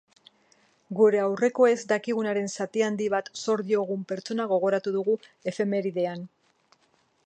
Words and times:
Gure 0.99 1.19
aurrekoez 1.23 1.75
dakigunaren 1.91 2.49
zati 2.57 2.85
handi 2.87 3.11
bat 3.17 3.31
zor 3.45 3.65
diogun 3.71 4.09
pertsona 4.13 4.51
gogoratu 4.57 4.99
dugu 5.01 5.19
efemeridean. 5.55 6.31